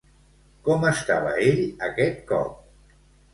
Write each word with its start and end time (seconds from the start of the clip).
Com 0.67 0.87
estava 0.91 1.33
ell 1.51 1.61
aquest 1.89 2.25
cop? 2.33 2.99